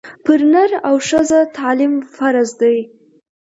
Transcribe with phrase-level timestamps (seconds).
[0.23, 2.77] پر نر او ښځه تعلیم فرض دی